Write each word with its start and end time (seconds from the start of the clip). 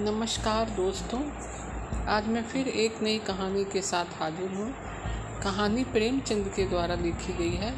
नमस्कार 0.00 0.70
दोस्तों। 0.70 1.20
आज 2.08 2.26
मैं 2.26 2.44
फिर 2.44 2.68
एक 2.68 3.02
नई 3.02 3.18
कहानी 3.18 3.64
के 3.64 3.82
साथ 3.82 4.04
हाजिर 4.04 4.50
हूँ। 4.50 4.74
कहानी 5.42 5.84
प्रेमचंद 5.84 6.52
के 6.56 6.66
द्वारा 6.66 6.94
लिखी 6.94 7.32
गई 7.32 7.56
है। 7.56 7.70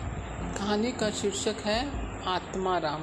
कहानी 0.58 0.92
का 0.92 1.10
शीर्षक 1.10 1.54
है, 1.64 1.88
आत्मा 2.26 2.78
राम। 2.78 3.00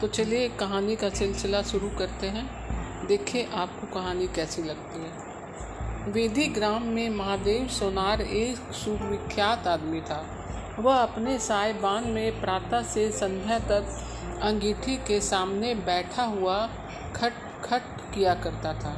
तो 0.00 0.08
चलिए 0.08 0.48
कहानी 0.48 0.96
का 0.96 1.08
सिलसिला 1.08 1.62
शुरू 1.62 1.88
करते 1.88 2.26
हैं। 2.26 2.46
देखिए 3.06 3.48
आपको 3.54 3.86
कहानी 3.86 4.26
कैसी 4.26 4.62
लगती 4.62 5.00
है। 5.00 5.10
वेदी 6.12 6.46
ग्राम 6.46 6.82
में 6.82 7.10
महादेव 7.10 7.68
सोनार 7.68 8.20
एक 8.20 8.56
सुविख्यात 8.56 9.66
आदमी 9.66 10.00
था। 10.00 10.46
वह 10.78 10.96
अपने 10.96 11.38
सायबान 11.38 12.08
में 12.08 12.40
प्रातः 12.40 12.82
से 12.82 13.10
संध्या 13.10 13.58
तक 13.58 14.06
अंगीठी 14.42 14.96
के 14.96 15.20
सामने 15.20 15.74
बैठा 15.74 16.22
हुआ 16.22 16.66
खट 17.16 17.32
किया 18.14 18.34
करता 18.34 18.72
था। 18.74 18.94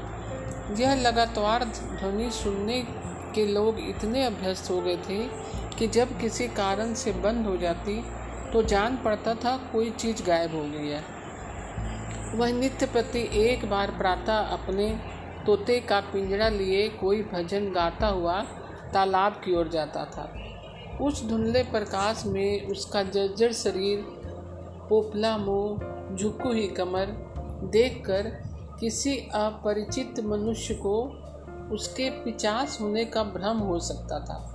यह 0.79 0.95
लगातार 0.95 1.65
ध्वनि 1.65 2.30
सुनने 2.30 2.83
के 3.34 3.47
लोग 3.47 3.79
इतने 3.79 4.25
अभ्यस्त 4.25 4.70
हो 4.70 4.80
गए 4.80 4.97
थे 5.09 5.25
कि 5.79 5.87
जब 5.89 6.19
किसी 6.20 6.48
कारण 6.48 6.95
से 6.95 7.12
बंद 7.12 7.47
हो 7.47 7.56
जाती 7.56 8.01
तो 8.53 8.62
जान 8.62 8.97
पड़ता 8.97 9.34
था 9.34 9.56
कोई 9.73 9.91
चीज़ 9.91 10.23
गायब 10.23 10.55
हो 10.55 10.62
गई 10.62 10.89
है। 10.89 11.03
वह 12.39 12.53
नित्य 12.53 12.87
प्रति 12.87 13.29
एक 13.39 13.65
बार 13.70 13.91
प्रातः 13.91 14.39
अपने 14.53 14.89
तोते 15.47 15.81
का 15.81 16.01
पिंजरा 16.12 16.48
लिए 16.48 16.89
कोई 16.89 17.23
भजन 17.23 17.70
गाता 17.73 18.06
हुआ 18.06 18.41
तालाब 18.92 19.41
की 19.45 19.55
ओर 19.56 19.69
जाता 19.69 20.05
था। 20.05 20.33
उस 21.01 21.25
धुंधले 21.29 21.62
प्रकाश 21.62 22.23
में 22.27 22.67
उसका 22.67 23.03
जर्जर 23.03 23.53
शरीर, 23.53 24.05
पोपला 24.89 25.37
मुँह, 25.39 26.17
झुकू 26.17 26.53
ही 26.53 26.67
कमर 26.69 27.06
देखकर 27.73 28.31
किसी 28.82 29.16
अपरिचित 29.16 30.20
मनुष्य 30.20 30.75
को 30.75 31.02
उसके 31.72 32.11
पिचास 32.11 32.78
होने 32.80 33.05
का 33.05 33.24
भ्रम 33.24 33.58
हो 33.58 33.80
सकता 33.80 34.20
था। 34.20 34.48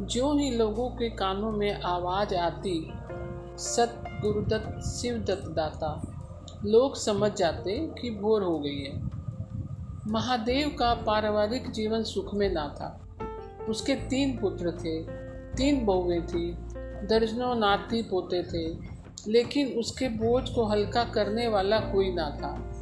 जो 0.00 0.38
ही 0.38 0.50
लोगों 0.50 0.90
के 0.90 1.08
कानों 1.08 1.52
में 1.52 1.82
आवाज़ 1.82 2.34
आती 2.34 2.92
सत 3.58 4.04
गुरुदत्त 4.22 4.86
शिवदत्त 4.86 5.48
दाता 5.48 6.02
लोग 6.64 6.96
समझ 6.96 7.32
जाते 7.32 7.92
कि 8.02 8.10
भोर 8.10 8.42
हो 8.42 8.58
गई 8.58 8.80
है। 8.80 9.02
महादेव 10.06 10.68
का 10.68 10.94
पारिवारिक 10.94 11.70
जीवन 11.70 12.02
सुख 12.02 12.34
में 12.34 12.52
ना 12.52 12.68
था। 12.68 13.08
उसके 13.68 13.94
तीन 13.94 14.38
पुत्र 14.38 14.70
थे, 14.70 15.02
तीन 15.56 15.86
बहुएँ 15.86 16.20
थी, 16.20 16.52
दर्जनों 17.06 17.54
नाती 17.54 18.02
पोते 18.02 18.42
थे, 18.42 18.78
लेकिन 19.32 19.78
उसके 19.78 20.08
बोझ 20.08 20.48
को 20.48 20.64
हल्का 20.64 21.04
करने 21.04 21.48
वाला 21.48 21.78
कोई 21.78 22.12
ना 22.12 22.30
था। 22.30 22.73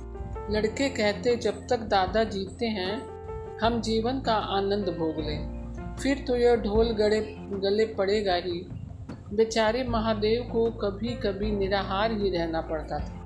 लड़के 0.51 0.89
कहते, 0.89 1.37
जब 1.37 1.69
तक 1.69 1.81
दादा 1.81 2.25
जीते 2.25 2.67
हैं, 2.67 3.13
हम 3.59 3.81
जीवन 3.81 4.21
का 4.21 4.35
आनंद 4.35 4.89
भोग 4.89 5.17
लें। 5.17 5.63
फिर 6.03 6.19
तो 6.19 6.37
यह 6.37 6.57
ढोल 6.57 6.91
गड़े, 6.91 7.21
गले 7.39 7.87
पड़ेगा 7.87 8.35
ही। 8.35 8.67
बेचारे 9.33 9.85
महादेव 9.85 10.43
को 10.53 10.71
कभी 10.71 11.09
कभी 11.09 11.53
निराहार 11.53 12.13
ही 12.13 12.31
रहना 12.31 12.61
पड़ता 12.61 12.99
था। 12.99 13.23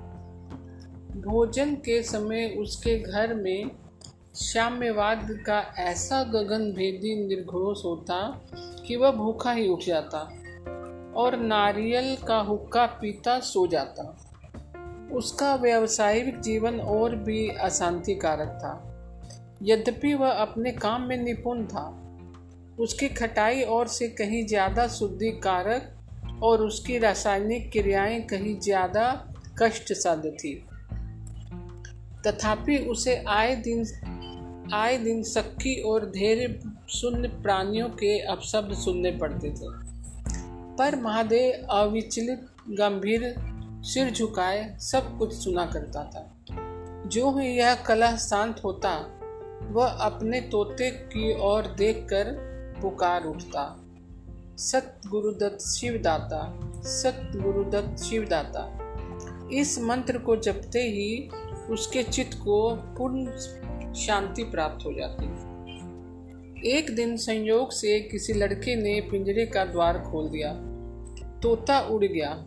भोजन 1.17 1.75
के 1.75 2.03
समय 2.03 2.55
उसके 2.57 2.99
घर 2.99 3.33
में 3.33 3.71
शाम्यवाद 4.35 5.27
का 5.31 5.73
ऐसा 5.77 6.23
गगन 6.23 6.71
भेदी 6.71 7.27
निर्घोष 7.27 7.85
होता 7.85 8.41
कि 8.87 8.95
वह 8.95 9.11
भूखा 9.11 9.51
ही 9.51 9.67
उठ 9.67 9.83
जाता 9.83 10.19
और 11.15 11.37
नारियल 11.37 12.17
का 12.27 12.37
हुक्का 12.37 12.85
पीता 12.85 13.39
सो 13.39 13.67
जाता। 13.67 14.26
उसका 15.11 15.55
व्यावसायिक 15.55 16.39
जीवन 16.41 16.79
और 16.79 17.15
भी 17.15 17.47
अशांतिकारक 17.49 18.57
था। 18.63 18.73
यद्यपि 19.63 20.13
वह 20.13 20.29
अपने 20.29 20.71
काम 20.71 21.01
में 21.01 21.17
निपुण 21.17 21.65
था, 21.65 21.85
उसकी 22.79 23.09
खटाई 23.09 23.61
और 23.61 23.87
से 23.87 24.07
कहीं 24.09 24.45
ज़्यादा 24.47 24.87
शुद्धिकारक 24.87 26.41
और 26.43 26.61
उसकी 26.61 26.97
रासायनिक 26.97 27.71
क्रियाएँ 27.71 28.21
कहीं 28.21 28.59
ज़्यादा 28.59 29.09
कष्ट 29.61 29.93
साध्य 29.93 30.31
थी। 30.31 30.53
तथापि 32.27 32.77
उसे 32.77 33.15
आए 33.27 33.55
दिन 33.55 33.85
आए 34.73 34.97
दिन 34.97 35.23
सख्ती 35.23 35.81
और 35.81 36.05
धैर्य 36.05 36.59
शून्य 36.89 37.27
प्राणियों 37.27 37.89
के 37.89 38.19
अपशब्द 38.19 38.73
सुनने 38.73 39.11
पड़ते 39.11 39.49
थे। 39.49 39.69
पर 40.77 40.95
महादेव 40.95 41.67
अविचलित, 41.71 42.47
गंभीर 42.69 43.23
सिर 43.87 44.11
झुकाए 44.11 44.77
सब 44.79 45.17
कुछ 45.17 45.33
सुना 45.33 45.65
करता 45.65 46.03
था। 46.03 46.37
जो 47.07 47.39
ही 47.39 47.47
यह 47.47 47.75
कला 47.75 48.17
शांत 48.17 48.61
होता, 48.63 49.19
वह 49.71 49.87
अपने 49.87 50.41
तोते 50.41 50.91
की 50.91 51.39
ओर 51.41 51.67
देखकर 51.67 52.25
पुकार 52.81 53.25
उठता। 53.25 53.83
सत 54.57 55.01
गुरुदत्त 55.07 55.65
शिवदाता 55.65 56.59
सत 56.81 57.31
गुरुदत्त 57.35 58.03
शिवदाता। 58.03 58.77
इस 59.53 59.79
मंत्र 59.79 60.17
को 60.17 60.35
जपते 60.35 60.79
ही 60.79 61.29
उसके 61.69 62.03
चित्त 62.03 62.37
को 62.37 62.75
पूर्ण 62.75 63.37
शांति 63.93 64.43
प्राप्त 64.43 64.85
हो 64.85 64.93
जाती। 64.93 65.25
एक 66.69 66.95
दिन 66.95 67.17
संयोग 67.17 67.71
से 67.71 67.99
किसी 67.99 68.33
लड़के 68.33 68.75
ने 68.75 69.01
पिंजरे 69.01 69.45
का 69.45 69.65
द्वार 69.65 69.99
खोल 69.99 70.29
दिया। 70.29 70.53
तोता 71.39 71.79
उड़ 71.79 72.05
गया। 72.05 72.45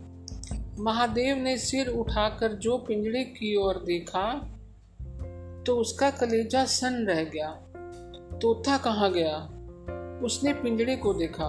महादेव 0.80 1.36
ने 1.36 1.56
सिर 1.58 1.88
उठाकर 1.88 2.52
जो 2.56 2.76
पिंजड़े 2.78 3.22
की 3.24 3.54
ओर 3.56 3.82
देखा 3.86 4.22
तो 5.66 5.76
उसका 5.76 6.10
कलेजा 6.10 6.64
सन 6.64 6.94
रह 7.08 7.22
गया। 7.24 7.48
तोता 8.42 8.76
कहाँ 8.78 9.10
गया? 9.12 9.36
उसने 10.24 10.52
पिंजड़े 10.52 10.96
को 10.96 11.12
देखा। 11.14 11.48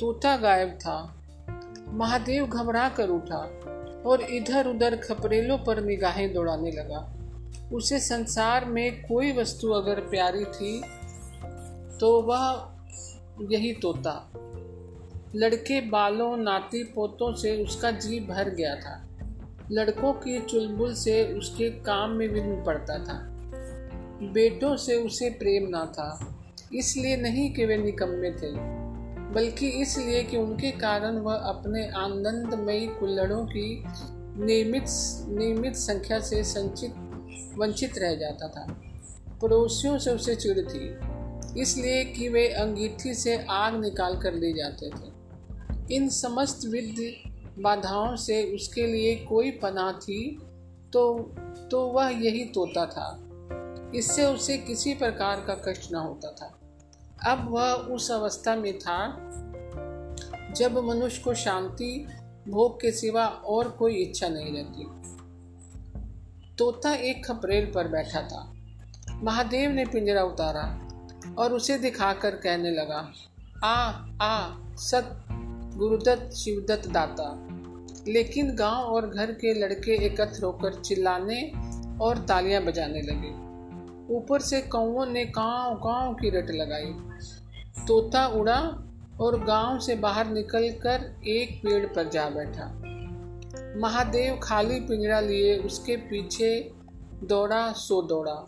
तोता 0.00 0.36
गायब 0.36 0.68
था। 0.68 0.96
महादेव 1.88 2.46
घबरा 2.46 2.88
कर 2.88 3.08
उठा 3.08 3.42
और 4.06 4.22
इधर 4.30 4.66
उधर 4.66 4.96
खपरेलों 4.96 5.58
पर 5.58 5.84
निगाहें 5.84 6.32
दौड़ाने 6.34 6.70
लगा। 6.70 7.02
उसे 7.72 8.00
संसार 8.00 8.64
में 8.64 9.02
कोई 9.02 9.32
वस्तु 9.32 9.70
अगर 9.72 10.00
प्यारी 10.00 10.44
थी 10.44 10.80
तो 12.00 12.20
वह 12.22 12.40
यही 13.50 13.72
तोता। 13.72 14.16
लड़के 15.34 15.80
बालों, 15.80 16.36
नाती 16.36 16.82
पोतों 16.84 17.32
से 17.34 17.56
उसका 17.62 17.90
जी 17.90 18.18
भर 18.20 18.48
गया 18.50 18.74
था। 18.76 19.00
लड़कों 19.72 20.12
की 20.14 20.38
चुलबुल 20.40 20.94
से 20.94 21.22
उसके 21.34 21.68
काम 21.82 22.10
में 22.10 22.26
विघ्न 22.28 22.62
पड़ता 22.64 22.98
था। 22.98 23.18
बेटों 24.32 24.76
से 24.76 24.96
उसे 24.96 25.30
प्रेम 25.30 25.68
ना 25.68 25.84
था, 25.94 26.36
इसलिए 26.74 27.16
नहीं 27.16 27.52
कि 27.54 27.64
वे 27.66 27.76
निकम्मे 27.76 28.30
थे, 28.32 28.50
बल्कि 29.32 29.68
इसलिए 29.82 30.22
कि 30.24 30.36
उनके 30.36 30.70
कारण 30.70 31.18
वह 31.18 31.34
अपने 31.34 31.86
आनंदमयी 31.96 32.86
कुल्लड़ों 32.98 33.44
की 33.46 33.82
नियमित 33.86 34.84
नियमित 35.28 35.76
संख्या 35.76 36.18
से 36.20 36.42
संचित, 36.44 36.94
वंचित 37.58 37.98
रह 37.98 38.14
जाता 38.14 38.48
था। 38.48 38.66
पड़ोसियों 39.42 39.98
से 39.98 40.10
उसे 40.10 40.34
चिड़ 40.34 40.60
थी, 40.60 41.60
इसलिए 41.60 42.04
कि 42.04 42.28
वे 42.28 42.46
अंगीठी 42.48 43.14
से 43.14 43.36
आग 43.50 43.80
निकाल 43.80 44.20
कर 44.20 44.34
ले 44.34 44.52
जाते 44.52 44.88
थे। 44.88 45.11
इन 45.92 46.08
समस्त 46.08 46.60
विधि 46.64 47.24
बाधाओं 47.58 48.16
से 48.16 48.54
उसके 48.54 48.86
लिए 48.86 49.16
कोई 49.16 49.50
पना 49.50 49.92
थी 49.92 50.38
तो 50.92 51.18
तो 51.70 51.86
वह 51.86 52.08
यही 52.08 52.44
तोता 52.44 52.86
था। 52.86 53.28
इससे 53.94 54.24
उसे 54.24 54.58
किसी 54.58 54.94
प्रकार 54.94 55.40
का 55.40 55.54
कष्ट 55.54 55.92
न 55.92 55.94
होता 55.94 56.30
था। 56.30 56.58
अब 57.32 57.50
वह 57.50 57.72
उस 57.72 58.10
अवस्था 58.10 58.56
में 58.56 58.78
था, 58.78 58.98
जब 60.52 60.78
मनुष्य 60.78 61.22
को 61.22 61.34
शांति, 61.34 62.08
भोग 62.48 62.80
के 62.80 62.92
सिवा 62.92 63.26
और 63.26 63.68
कोई 63.68 63.94
इच्छा 63.94 64.28
नहीं 64.28 64.52
रहती। 64.52 64.84
तोता 66.58 66.94
एक 66.94 67.26
खपरेल 67.26 67.72
पर 67.74 67.88
बैठा 67.88 68.20
था। 68.22 68.52
महादेव 69.22 69.70
ने 69.70 69.84
पिंजरा 69.84 70.22
उतारा 70.22 70.88
और 71.38 71.52
उसे 71.52 71.78
दिखाकर 71.78 72.30
कहने 72.30 72.70
लगा, 72.70 73.12
आ 73.64 73.90
आ, 74.22 74.56
सत 74.76 75.24
गुरुदत्त 75.76 76.34
शिवदत्त 76.34 76.88
दाता 76.88 77.48
लेकिन 78.08 78.54
गाँव 78.54 78.84
और 78.84 79.06
घर 79.06 79.32
के 79.32 79.54
लड़के 79.54 80.06
एकत्र 80.06 80.44
होकर 80.44 80.74
चिल्लाने 80.74 81.52
और 82.00 82.18
तालियाँ 82.18 82.62
बजाने 82.62 83.00
लगे। 83.02 83.30
ऊपर 84.14 84.40
से 84.40 84.60
कौओं 84.60 85.06
ने 85.06 85.24
गाँव 85.24 85.74
गाँव 85.74 86.14
की 86.14 86.30
रट 86.30 86.50
लगाई। 86.50 86.94
तोता 87.86 88.26
उड़ा 88.26 88.58
और 89.20 89.44
गाँव 89.44 89.78
से 89.78 89.94
बाहर 89.94 90.26
निकलकर 90.26 91.22
एक 91.26 91.58
पेड़ 91.58 91.86
पर 91.86 92.08
जा 92.08 92.28
बैठा। 92.28 92.66
महादेव 93.80 94.40
खाली 94.42 94.80
पिंजरा 94.80 95.20
लिए 95.20 95.56
उसके 95.58 95.96
पीछे 95.96 96.72
दौड़ा, 97.24 97.72
सो 97.72 98.02
दौड़ा। 98.02 98.46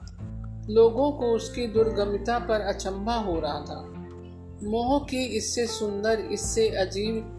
लोगों 0.70 1.12
को 1.12 1.26
उसकी 1.26 1.66
दुर्गमिता 1.66 2.38
पर 2.38 2.60
अचंभा 2.60 3.14
हो 3.14 3.40
रहा 3.40 3.60
था। 3.60 3.93
मोह 4.62 4.98
की 4.98 5.24
इससे 5.24 5.66
सुंदर, 5.66 6.20
इससे 6.20 6.68
अजीब, 6.68 7.30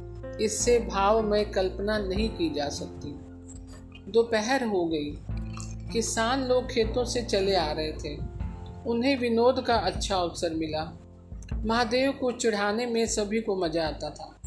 इससे 0.41 0.79
भाव 0.79 1.21
में 1.21 1.51
कल्पना 1.51 1.97
नहीं 1.97 2.29
की 2.29 2.53
जा 2.53 2.69
सकती। 2.69 3.09
दोपहर 4.12 4.63
हो 4.63 4.85
गई, 4.85 5.17
किसान 5.94 6.44
लोग 6.44 6.71
खेतों 6.71 7.06
से 7.06 7.21
चले 7.21 7.56
आ 7.56 7.71
रहे 7.71 7.91
थे। 7.91 8.17
उन्हें 8.88 9.17
विनोद 9.17 9.62
का 9.62 9.75
अच्छा 9.75 10.15
अवसर 10.15 10.53
मिला। 10.53 10.97
महादेव 11.65 12.12
को 12.12 12.31
चढ़ाने 12.31 12.85
में 12.85 13.06
सभी 13.06 13.41
को 13.41 13.56
मज़ा 13.56 13.88
आता 13.88 14.09
था। 14.09 14.41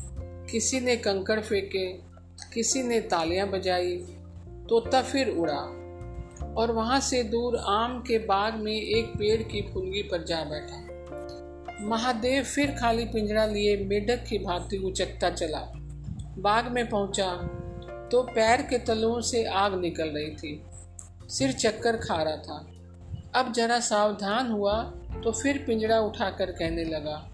किसी 0.51 0.81
ने 0.81 0.97
कंकड़ 0.97 1.41
फेंके, 1.41 1.93
किसी 2.55 2.83
ने 2.83 3.01
तालियाँ 3.01 3.49
बजाई, 3.49 3.97
तोता 4.69 5.03
फिर 5.03 5.29
उड़ा। 5.29 5.75
और 6.57 6.73
वहाँ 6.73 7.01
से 7.01 7.23
दूर 7.23 7.57
आम 7.57 8.01
के 8.01 8.19
बाग 8.19 8.55
में 8.55 8.77
एक 8.77 9.07
पेड़ 9.07 9.43
की 9.43 9.63
फुनगी 9.63 10.03
पर 10.03 10.25
जा 10.25 10.45
बैठा। 10.45 10.98
महादेव 11.81 12.43
फिर 12.45 12.71
खाली 12.81 13.05
पिंजरा 13.05 13.47
लिए 13.47 13.77
मेढक 13.85 14.25
की 14.29 14.39
भांति 14.39 14.77
उचकता 14.77 15.31
चला। 15.31 15.61
बाग 16.39 16.71
में 16.73 16.89
पहुँचा 16.89 17.31
तो 18.13 18.23
पैर 18.23 18.63
के 18.63 18.79
तलों 18.79 19.21
से 19.21 19.45
आग 19.45 19.81
निकल 19.81 20.09
रही 20.09 20.31
थी। 20.31 20.63
सिर 21.29 21.53
चक्कर 21.53 21.97
खा 21.97 22.23
रहा 22.23 22.37
था। 22.37 22.67
अब 23.35 23.53
जरा 23.53 23.81
सावधान 23.81 24.51
हुआ 24.51 24.83
तो 25.25 25.33
फिर 25.33 25.65
पिंजरा 25.67 26.01
उठाकर 26.01 26.51
कहने 26.51 26.85
लगा 26.85 27.31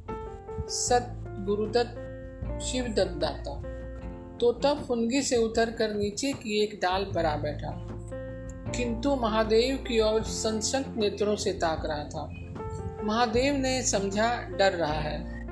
सत 0.69 1.07
गुरुदत्त 1.47 2.61
शिवदत्त 2.63 3.17
दाता 3.17 3.61
तोता 4.41 4.75
फुनगी 4.75 5.23
से 5.23 5.37
उतर 5.37 5.71
कर 5.71 5.95
नीचे 5.95 6.33
की 6.33 6.63
एक 6.63 6.79
डाल 6.83 7.05
पर 7.05 7.25
आ 7.25 7.37
बैठा। 7.37 7.73
किंतु 8.71 9.15
महादेव 9.17 9.77
की 9.77 10.01
ओर 10.01 10.23
संसक्त 10.23 10.95
नेत्रों 10.97 11.37
से 11.37 11.53
ताक 11.53 11.87
रहा 11.87 12.05
था। 12.05 12.29
महादेव 13.05 13.55
ने 13.55 13.83
समझा, 13.83 14.43
डर 14.43 14.73
रहा 14.73 14.93
है। 14.93 15.45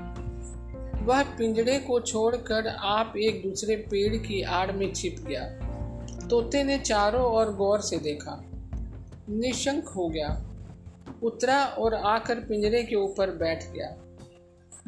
वह 1.04 1.22
पिंजड़े 1.22 1.78
को 1.78 2.00
छोड़कर 2.00 2.66
आप 2.68 3.14
एक 3.16 3.42
दूसरे 3.42 3.76
पेड़ 3.76 4.16
की 4.16 4.42
आड़ 4.42 4.72
में 4.72 4.92
छिप 4.92 5.16
गया। 5.28 5.44
तोते 6.28 6.64
ने 6.64 6.78
चारों 6.78 7.24
ओर 7.24 7.54
गौर 7.54 7.80
से 7.80 7.98
देखा। 7.98 8.44
निशंक 9.28 9.88
हो 9.88 10.08
गया। 10.08 10.44
उतरा 11.22 11.64
और 11.64 11.94
आकर 11.94 12.34
पिंजरे 12.34 12.82
के 12.82 12.96
ऊपर 12.96 13.30
बैठ 13.30 13.64
गया। 13.64 13.96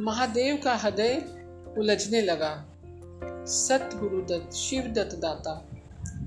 महादेव 0.00 0.58
का 0.64 0.75
हृदय 0.75 1.22
उलझने 1.78 2.20
लगा। 2.20 2.64
सत 3.46 3.90
गुरुदत्त 3.94 4.55
शिवदत्त 4.55 5.16
दाता 5.16 5.66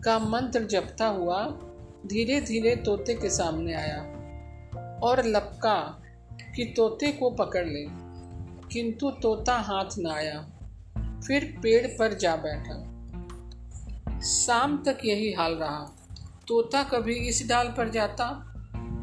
का 0.03 0.19
मंत्र 0.19 0.59
जपता 0.63 1.07
हुआ 1.07 1.43
धीरे 2.07 2.41
धीरे 2.41 2.75
तोते 2.75 3.13
के 3.13 3.29
सामने 3.29 3.73
आया 3.73 4.01
और 5.03 5.25
लपका 5.25 6.03
कि 6.57 6.65
तोते 6.65 7.12
को 7.12 7.30
पकड़ 7.30 7.65
ले। 7.65 7.86
किंतु 8.68 9.12
तोता 9.12 9.56
हाथ 9.56 9.86
न 10.00 10.07
आया। 10.07 10.50
फिर 11.27 11.59
पेड़ 11.63 11.88
पर 11.88 12.13
जा 12.13 12.36
बैठा। 12.36 12.98
शाम 14.19 14.83
तक 14.83 14.98
यही 15.06 15.33
हाल 15.33 15.54
रहा। 15.54 15.92
तोता 16.48 16.83
कभी 16.83 17.15
इस 17.15 17.50
डाल 17.50 17.74
पर 17.77 17.89
जाता, 17.89 18.54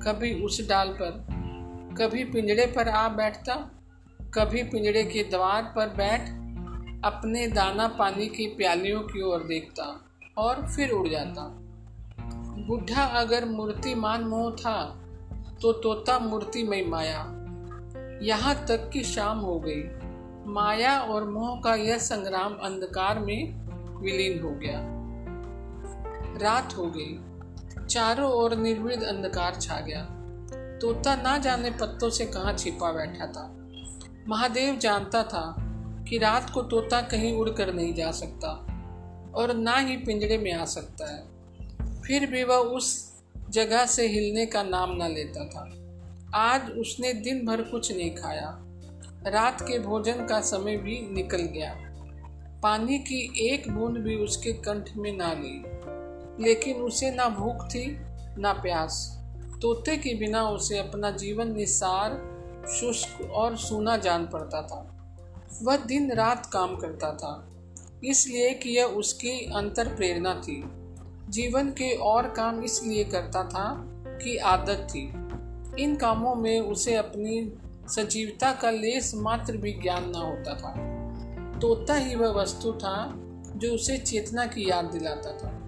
कभी 0.06 0.43
उस 0.43 0.69
डाल 0.69 0.89
पर। 0.89 1.11
कभी 1.99 2.25
पिंजड़े 2.25 2.67
पर 2.67 2.89
आ 2.89 3.09
बैठता, 3.09 3.71
कभी 4.35 4.62
पिंजड़े 4.62 5.05
के 5.05 5.25
द्वार 5.25 5.73
पर 5.77 5.89
बैठ, 5.89 6.21
अपने 7.05 7.47
दाना 7.47 7.89
पानी 7.89 8.27
की 8.27 8.47
प्यालियों 8.47 9.01
की 9.01 9.23
ओर 9.23 9.45
देखता 9.45 10.05
और 10.39 10.69
फिर 10.69 10.91
उड़ 10.91 11.09
जाता। 11.09 11.55
बुढ़ा 12.67 13.05
अगर 13.05 13.45
मूर्तिमान 13.45 14.25
मोह 14.25 14.51
था 14.51 15.01
तो 15.62 15.73
तोता 15.73 16.19
मूर्तिमय 16.19 16.85
माया। 16.85 17.44
यहाँ 18.22 18.66
तक 18.66 18.90
कि 18.93 19.02
शाम 19.02 19.38
हो 19.38 19.61
गई। 19.61 19.82
माया 20.52 21.00
और 21.00 21.31
मोह 21.31 21.61
का 21.61 21.75
यह 21.75 21.99
संग्राम 21.99 22.55
अंधकार 22.55 23.19
में 23.19 23.64
विलीन 24.00 24.43
हो 24.43 24.50
गया। 24.50 24.81
रात 26.43 26.75
हो 26.76 26.93
गई। 26.96 27.20
चारों 27.87 28.32
ओर 28.32 28.56
निर्विध 28.56 29.02
अंधकार 29.02 29.55
छा 29.55 29.81
गया। 29.81 30.08
तोता 30.78 31.16
ना 31.16 31.38
जाने 31.38 31.70
पत्तों 31.70 32.11
से 32.11 32.26
कहा 32.26 32.52
छिपा 32.52 32.93
बैठा 32.93 33.26
था। 33.26 33.69
महादेव 34.28 34.76
जानता 34.76 35.22
था 35.22 35.56
कि 36.08 36.19
रात 36.19 36.50
को 36.50 36.62
तोता 36.62 37.00
कहीं 37.00 37.37
उड़कर 37.37 37.75
नहीं 37.75 37.94
जा 37.94 38.10
सकता 38.10 38.49
और 39.34 39.55
ना 39.55 39.76
ही 39.76 39.96
पिंजरे 39.96 40.38
में 40.38 40.52
आ 40.52 40.64
सकता 40.64 41.12
है। 41.12 41.22
फिर 42.02 42.31
भी 42.31 42.44
वह 42.44 42.56
उस 42.56 43.14
जगह 43.50 43.87
से 43.87 44.06
हिलने 44.06 44.46
का 44.46 44.62
नाम 44.62 44.96
ना 44.96 45.08
लेता 45.08 45.44
था। 45.44 45.70
आज 46.34 46.70
उसने 46.70 47.12
दिन 47.12 47.46
भर 47.46 47.62
कुछ 47.62 47.96
नहीं 47.96 48.14
खाया। 48.14 48.58
रात 49.26 49.62
के 49.62 49.78
भोजन 49.78 50.26
का 50.26 50.40
समय 50.40 50.76
भी 50.76 51.08
निकल 51.12 51.38
गया। 51.38 51.75
पानी 52.62 52.98
की 52.98 53.48
एक 53.50 53.70
बूंद 53.70 53.96
भी 53.96 54.16
उसके 54.16 54.52
कंठ 54.52 54.90
में 54.96 55.16
ना 55.16 55.32
ली। 55.32 55.62
लेकिन 56.44 56.76
उसे 56.76 57.10
ना 57.10 57.28
भूख 57.28 57.66
थी, 57.66 57.96
ना 58.40 58.52
प्यास। 58.52 59.20
तोते 59.62 59.96
के 59.96 60.14
बिना 60.14 60.48
उसे 60.48 60.78
अपना 60.78 61.10
जीवन 61.10 61.52
निसार, 61.52 62.34
शुष्क 62.81 63.31
और 63.31 63.56
सूना 63.56 63.96
जान 63.96 64.26
पड़ता 64.26 64.62
था। 64.62 65.06
वह 65.62 65.76
दिन 65.76 66.12
रात 66.12 66.46
काम 66.46 66.76
करता 66.76 67.12
था, 67.12 67.52
इसलिए 68.04 68.54
कि 68.54 68.70
यह 68.70 68.84
उसकी 68.84 69.52
अंतर 69.54 69.94
प्रेरणा 69.94 70.34
थी। 70.34 70.64
जीवन 71.28 71.70
के 71.70 71.96
और 71.96 72.31
काम 72.31 72.64
इसलिए 72.64 73.04
करता 73.04 73.44
था 73.44 73.84
कि 74.06 74.36
आदत 74.36 74.88
थी। 74.90 75.25
इन 75.79 75.97
कामों 75.97 76.35
में 76.35 76.61
उसे 76.61 76.94
अपनी 76.94 77.53
सजीवता 77.88 78.53
का 78.53 78.71
लेस 78.71 79.12
मात्र 79.15 79.56
भी 79.56 79.73
ज्ञान 79.73 80.11
न 80.11 80.15
होता 80.15 80.55
था। 80.55 80.94
तोता 81.61 81.94
ही 81.94 82.15
वह 82.15 82.29
वस्तु 82.29 82.73
था 82.73 83.12
जो 83.56 83.75
उसे 83.75 83.99
चेतना 83.99 84.47
की 84.47 84.71
याद 84.71 84.85
दिलाता 84.85 85.32
था। 85.32 85.61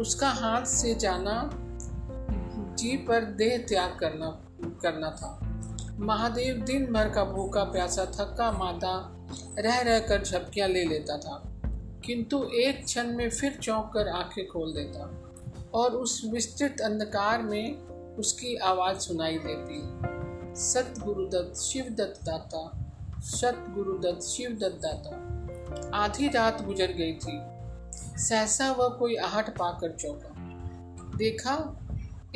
उसका 0.00 0.28
हाथ 0.28 0.62
से 0.62 0.94
जाना, 0.94 1.50
जी 2.74 2.96
पर 2.96 3.24
देह 3.24 3.58
त्याग 3.68 3.98
करना 3.98 4.44
करना 4.82 5.10
था। 5.10 5.40
महादेव 5.98 6.56
दिन 6.56 6.92
भर 6.92 7.10
का 7.10 7.24
भूखा 7.24 7.64
प्यासा, 7.64 8.04
थका 8.04 8.52
मादा, 8.52 9.26
रह 9.58 9.80
रह 9.80 9.98
कर 9.98 10.22
झपकियाँ 10.24 10.68
ले 10.68 10.84
लेता 10.84 11.18
था। 11.18 11.42
किंतु 12.04 12.44
एक 12.54 12.84
क्षण 12.84 13.16
में 13.16 13.30
फिर 13.30 13.58
चौंक 13.62 13.90
कर 13.94 14.08
आँखें 14.08 14.46
खोल 14.46 14.72
देता 14.72 15.30
और 15.74 15.90
उस 15.90 16.22
विस्तृत 16.32 16.80
अंधकार 16.80 17.42
में 17.42 17.78
उसकी 18.18 18.56
आवाज़ 18.56 18.98
सुनाई 18.98 19.38
देती। 19.38 19.98
सत 20.60 20.94
गुरुदत्त 21.04 21.60
शिवदत्त 21.60 22.24
दाता 22.24 22.84
सत 23.20 23.66
गुरुदत्त 23.70 24.22
शिवदत्त 24.22 24.80
दाता। 24.86 25.28
आधी 25.96 26.28
रात 26.28 26.62
गुजर 26.62 26.92
गई 26.92 27.12
थी। 27.12 27.58
सहसा 28.18 28.72
वह 28.72 28.88
कोई 28.88 29.16
आहट 29.16 29.58
पाकर 29.58 29.92
चौंका। 29.92 30.34
देखा, 31.18 31.86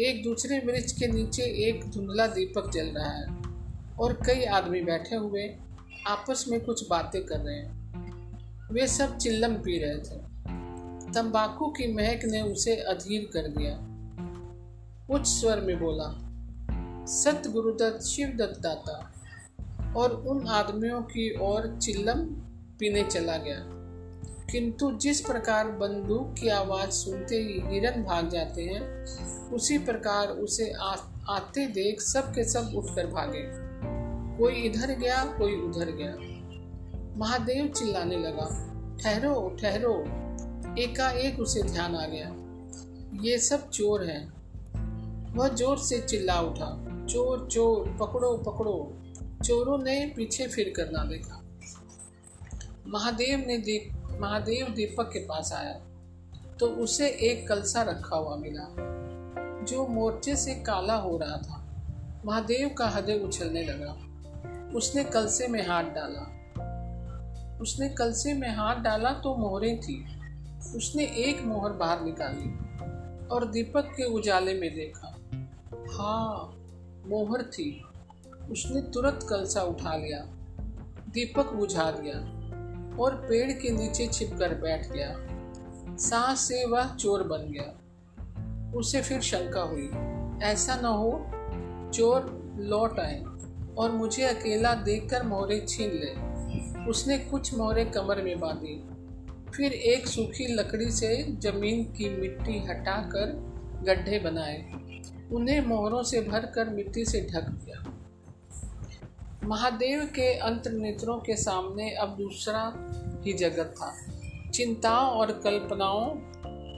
एक 0.01 0.25
दूसरे 0.25 0.59
वृक्ष 0.59 0.93
के 0.93 1.07
नीचे 1.07 1.43
एक 1.43 1.91
धुंधला 1.91 2.27
दीपक 2.27 2.71
जल 2.71 2.87
रहा 2.87 3.11
है 3.11 3.27
और 4.01 4.13
कई 4.27 4.45
आदमी 4.45 4.81
बैठे 4.81 5.17
हुए 5.17 5.57
आपस 6.07 6.45
में 6.49 6.65
कुछ 6.65 6.89
बातें 6.89 7.25
कर 7.25 7.39
रहे 7.39 7.57
हैं। 7.57 7.83
वे 8.73 8.87
सब 8.87 9.17
चिल्लम 9.17 9.55
पी 9.55 9.79
रहे 9.79 9.99
थे। 9.99 10.33
तंबाकू 11.13 11.67
की 11.67 11.95
महक 11.95 12.21
ने 12.25 12.43
उसे 12.43 12.77
अधीर 12.77 13.31
कर 13.33 13.49
दिया। 13.49 13.92
उच्च 15.13 15.27
स्वर 15.27 15.61
में 15.61 15.81
बोला 15.81 16.19
सत 17.07 17.43
गुरुदत्त 17.49 18.05
शिवदत्त 18.05 18.61
दाता। 18.61 19.13
और 19.97 20.13
उन 20.13 20.47
आदमियों 20.47 21.03
की 21.03 21.39
ओर 21.41 21.79
चिल्लम 21.83 22.19
पीने 22.79 23.03
चला 23.03 23.37
गया। 23.37 23.83
किंतु 24.53 24.93
जिस 24.93 25.21
प्रकार 25.21 25.69
बंदूक 25.69 26.35
की 26.41 26.49
आवाज़ 26.49 26.91
सुनते 26.91 27.37
ही 27.37 27.75
हिरन 27.75 28.03
भाग 28.03 28.29
जाते 28.29 28.63
हैं 28.63 29.05
उसी 29.51 29.79
प्रकार 29.79 30.29
उसे 30.29 30.73
आ, 30.73 30.95
आते 31.29 31.67
देख 31.67 32.01
सब 32.01 32.35
के 32.35 32.45
सब 32.45 32.73
उठकर 32.77 33.07
भागे। 33.07 33.43
कोई 34.39 34.53
इधर 34.53 34.91
गया 34.91 35.25
कोई 35.25 35.57
उधर 35.57 35.91
गया। 35.91 36.17
महादेव 37.19 37.69
चिल्लाने 37.69 38.17
लगा 38.19 38.69
ठहरो 39.03 39.57
ठहरो। 39.61 40.01
एकाएक 40.83 41.41
उसे 41.41 41.63
ध्यान 41.63 41.97
आ 41.97 42.07
गया। 42.07 42.35
ये 43.23 43.39
सब 43.39 43.71
चोर 43.71 44.05
हैं। 44.05 44.42
वह 45.33 45.49
ज़ोर 45.49 45.79
से 45.79 46.01
चिल्ला 46.01 46.41
उठा। 46.41 46.87
चोर 47.07 47.49
चोर, 47.53 47.97
पकड़ो 48.01 48.37
पकड़ो। 48.37 48.99
चोरों 49.45 49.79
ने 49.79 50.13
पीछे 50.17 50.47
फिर 50.47 50.73
कर 50.77 50.91
ना 50.91 51.05
देखा। 51.05 51.43
महादेव 52.87 53.45
ने 53.47 53.59
देख, 53.59 53.93
महादेव 54.21 54.67
दीपक 54.69 55.11
के 55.13 55.19
पास 55.19 55.53
आया। 55.53 55.81
तो 56.61 56.67
उसे 56.67 57.09
एक 57.09 57.49
कलसा 57.49 57.83
रखा 57.83 58.17
हुआ 58.17 58.37
मिला, 58.37 58.67
जो 59.65 59.87
मोर्चे 59.87 60.37
से 60.37 60.55
काला 60.55 60.95
हो 60.95 61.19
रहा 61.19 61.37
था। 61.37 61.59
महादेव 62.27 62.75
का 62.79 62.89
हृदय 62.89 63.19
उछलने 63.19 63.63
लगा। 63.63 63.97
उसने 64.77 65.05
कलसे 65.05 65.49
में 65.49 65.67
हाथ 65.67 65.85
डाला। 65.85 66.29
उसने 67.63 67.89
कलसे 67.89 68.35
में 68.35 68.49
हाथ 68.49 68.77
डाला 68.77 69.11
तो 69.13 69.35
मोहरें 69.37 69.81
थी। 69.81 70.05
उसने 70.77 71.05
एक 71.05 71.43
मोहर 71.43 71.73
बाहर 71.73 72.01
निकाली 72.01 72.51
और 73.29 73.51
दीपक 73.51 73.85
के 73.97 74.05
उजाले 74.05 74.55
में 74.55 74.75
देखा। 74.75 75.12
हाँ 75.93 76.53
मोहर 77.07 77.43
थी। 77.43 77.85
उसने 78.51 78.81
तुरंत 78.83 79.27
कलसा 79.31 79.63
उठा 79.63 79.97
लिया, 79.97 80.21
दीपक 81.09 81.53
बुझा 81.53 81.91
दिया 81.91 82.15
और 83.03 83.15
पेड़ 83.29 83.53
के 83.53 83.71
नीचे 83.71 84.07
छिपकर 84.07 84.55
बैठ 84.55 84.91
गया। 84.93 85.17
सांस 85.97 86.41
से 86.41 86.65
वह 86.67 86.95
चोर 86.95 87.23
बन 87.23 87.51
गया। 87.51 88.73
उसे 88.79 89.03
फिर 89.03 89.21
शंका 89.21 89.63
हुई, 89.63 89.89
ऐसा 90.43 90.77
न 90.77 90.85
हो, 90.85 91.11
चोर 91.91 92.31
लौट 92.59 92.99
आए 93.01 93.23
और 93.79 93.91
मुझे 93.91 94.23
अकेला 94.23 94.75
देखकर 94.75 95.23
मोहरे 95.23 95.61
छीन 95.69 95.91
ले। 95.95 96.11
उसने 96.91 97.19
कुछ 97.19 97.55
मोहरे 97.55 97.85
कमर 97.85 98.23
में 98.23 98.41
बांधी। 98.41 98.77
फिर 99.57 99.73
एक 99.73 100.07
सूखी 100.07 100.47
लकड़ी 100.55 100.91
से 100.91 101.23
ज़मीन 101.39 101.85
की 101.85 102.09
मिट्टी 102.09 102.59
हटाकर 102.59 103.53
गड्ढे 103.83 104.19
बनाए। 104.19 104.82
उन्हें 105.33 105.61
मोहरों 105.61 106.03
से 106.03 106.21
भरकर 106.21 106.69
मिट्टी 106.69 107.05
से 107.05 107.29
ढक 107.31 107.43
दिया। 107.43 107.85
महादेव 109.45 110.05
के 110.05 110.35
अंत 110.35 110.69
नेत्रों 110.69 111.19
के 111.19 111.37
सामने 111.37 111.91
अब 111.91 112.09
दूसरा 112.09 112.73
ही 113.27 113.33
जगत 113.33 113.75
था। 113.77 113.97
चिंताओं 114.51 115.11
और 115.11 115.33
कल्पनाओं 115.33 116.15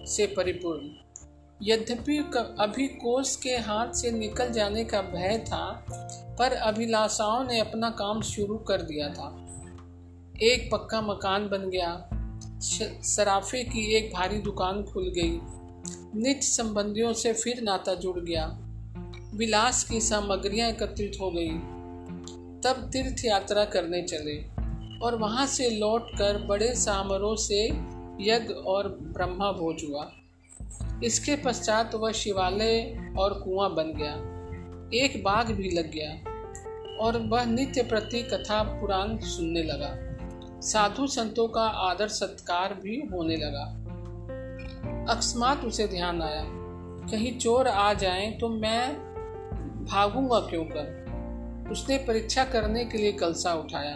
से 0.04 0.26
परिपूर्ण। 0.26 0.88
यद्यपि 1.62 2.18
अभी 2.60 2.86
कोष 2.86 3.36
के 3.36 3.50
हाथ 3.50 3.92
से 3.92 4.10
निकल 4.10 4.52
जाने 4.52 4.84
का 4.84 5.02
भय 5.02 5.44
था, 5.48 5.84
पर 6.38 6.52
अभिलाषाओं 6.52 7.44
ने 7.44 7.60
अपना 7.60 7.90
काम 7.90 8.22
शुरू 8.22 8.56
कर 8.58 8.82
दिया 8.82 9.08
था। 9.08 9.40
एक 10.42 10.68
पक्का 10.72 11.00
मकान 11.00 11.48
बन 11.48 11.70
गया। 11.70 12.10
सराफे 13.02 13.64
की 13.64 13.94
एक 13.94 14.14
भारी 14.14 14.38
दुकान 14.38 14.82
खुल 14.82 15.12
गई। 15.16 15.40
निज 16.16 16.42
संबंधियों 16.42 17.12
से 17.12 17.32
फिर 17.32 17.62
नाता 17.62 17.94
जुड़ 17.94 18.18
गया। 18.18 18.58
विलास 19.34 19.84
की 19.84 20.00
सामग्रियाँ 20.00 20.68
एकत्रित 20.68 21.12
हो 21.20 21.30
गई। 21.30 21.48
तब 22.60 22.90
तीर्थ 22.92 23.24
यात्रा 23.24 23.64
करने 23.64 24.02
चले 24.02 24.44
और 24.98 25.18
वहाँ 25.18 25.46
से 25.46 25.70
लौटकर 25.70 26.46
बड़े 26.46 26.74
सामरों 26.74 27.36
से 27.36 27.66
यज्ञ 28.20 28.54
और 28.54 28.88
ब्रह्मा 28.88 29.52
भोज 29.52 29.84
हुआ। 29.88 30.12
इसके 31.04 31.36
पश्चात 31.36 31.94
वह 31.94 32.12
शिवालय 32.12 32.98
और 33.18 33.34
कुआँ 33.34 33.74
बन 33.74 33.92
गया। 33.96 34.14
एक 35.04 35.22
बाग 35.24 35.50
भी 35.50 35.70
लग 35.70 35.90
गया 35.90 36.10
और 37.00 37.18
वह 37.18 37.44
नित्य 37.44 37.82
प्रति 37.82 38.22
कथा 38.22 38.62
पुराण 38.62 39.18
सुनने 39.18 39.62
लगा। 39.62 39.96
साधु 40.60 41.06
संतों 41.06 41.48
का 41.48 41.62
आदर 41.62 42.08
सत्कार 42.08 42.74
भी 42.74 43.02
होने 43.12 43.36
लगा। 43.36 43.83
अकस्मात 45.10 45.64
उसे 45.64 45.86
ध्यान 45.86 46.22
आया। 46.22 46.44
कहीं 47.10 47.38
चोर 47.38 47.68
आ 47.68 47.94
जाए 47.94 48.30
तो 48.30 48.48
मैं 48.48 48.94
भागूँगा 49.84 50.38
क्यों 50.40 50.64
कर? 50.64 51.68
उसने 51.72 51.98
परीक्षा 51.98 52.44
करने 52.44 52.84
के 52.84 52.98
लिए 52.98 53.12
कलसा 53.12 53.54
उठाया 53.54 53.94